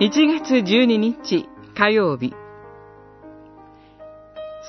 [0.00, 2.32] 1月12日火曜日。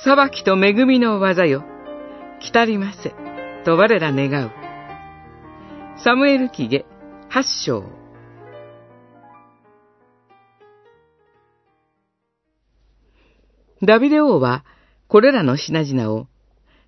[0.04, 1.64] 裁きと恵みの技よ。
[2.42, 3.14] 来たりませ。
[3.64, 4.52] と我ら願う。
[6.04, 6.84] サムエル記下
[7.30, 7.84] 八章。
[13.84, 14.66] ダビデ王は
[15.08, 16.26] これらの品々を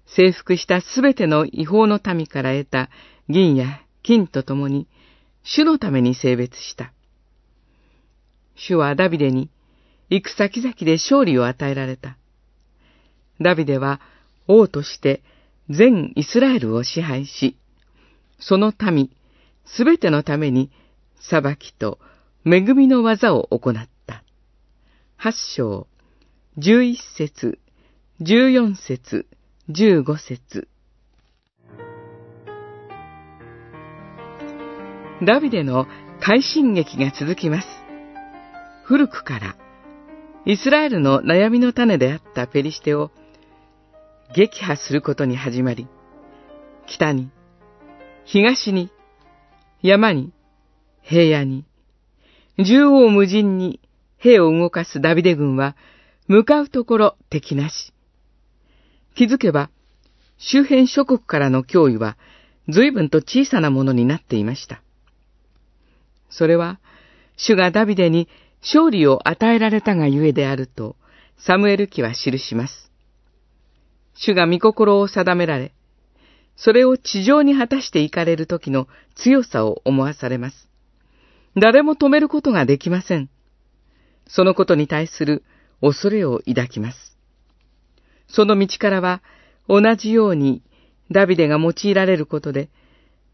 [0.07, 2.89] 征服したすべての違法の民から得た
[3.29, 4.87] 銀や金とともに
[5.43, 6.91] 主のために性別した。
[8.67, 9.49] 主はダビデに
[10.09, 12.17] 行く先々で勝利を与えられた。
[13.39, 14.01] ダビデは
[14.47, 15.23] 王として
[15.69, 17.57] 全イスラエルを支配し、
[18.39, 19.09] その民
[19.65, 20.71] すべてのために
[21.19, 21.99] 裁きと
[22.45, 24.23] 恵みの技を行った。
[25.17, 25.87] 八章、
[26.57, 27.59] 十一節、
[28.19, 29.27] 十四節、
[29.69, 30.67] 十五節。
[35.23, 35.87] ダビデの
[36.19, 37.80] 快進撃が続きます。
[38.91, 39.55] 古くから
[40.45, 43.09] イスラエルの悩みの種であったペリシテを
[44.35, 45.87] 撃破することに始まり、
[46.87, 47.29] 北に、
[48.25, 48.91] 東に、
[49.81, 50.33] 山に、
[51.03, 51.63] 平野に、
[52.57, 53.79] 縦横無尽に
[54.17, 55.77] 兵を動かすダビデ軍は、
[56.27, 57.93] 向かうところ敵なし。
[59.15, 59.69] 気づけば、
[60.37, 62.17] 周辺諸国からの脅威は
[62.67, 64.81] 随分と小さなものになっていました。
[66.29, 66.81] それは、
[67.37, 68.27] 主がダビデに
[68.61, 70.95] 勝利を与えられたがゆえであると、
[71.37, 72.91] サムエル記は記します。
[74.13, 75.73] 主が御心を定められ、
[76.55, 80.69] それを地上に果たしていかれる時の強さを思わされます。
[81.55, 83.29] 誰も止めることができません。
[84.27, 85.43] そのことに対する
[85.81, 87.17] 恐れを抱きます。
[88.27, 89.23] その道からは
[89.67, 90.61] 同じように
[91.09, 92.69] ダビデが用いられることで、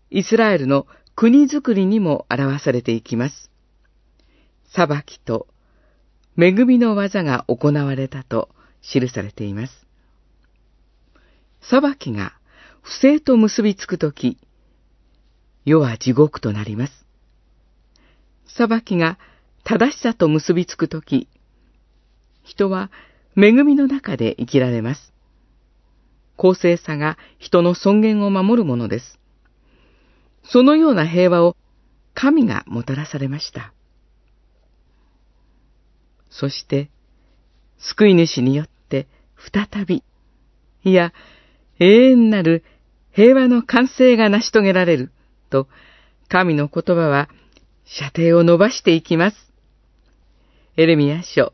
[0.10, 3.52] イスラエルの国づくりにも表されていきます。
[4.78, 5.48] 裁きと
[6.38, 8.50] 恵みの技が行われたと
[8.84, 9.88] 記されています。
[11.62, 12.34] 裁きが
[12.84, 14.38] 不正と結びつくとき、
[15.66, 17.08] 世は地獄となります。
[18.46, 19.18] 裁きが
[19.64, 21.28] 正しさと結びつくとき、
[22.44, 22.92] 人は
[23.36, 25.12] 恵みの中で生きられます。
[26.36, 29.20] 公正さが人の尊厳を守るものです。
[30.44, 31.58] そのような平和を
[32.14, 33.74] 神がもたらされました。
[36.30, 36.90] そして、
[37.78, 39.08] 救い主によって
[39.52, 40.04] 再び、
[40.84, 41.14] いや、
[41.80, 42.64] 永遠なる
[43.12, 45.12] 平和の完成が成し遂げられる、
[45.50, 45.68] と、
[46.28, 47.30] 神の言葉は
[47.86, 49.38] 射程を伸ばしていきます。
[50.76, 51.54] エレミア書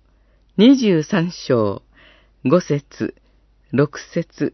[0.57, 1.83] 23章
[2.45, 3.15] 5節
[3.73, 4.53] 6節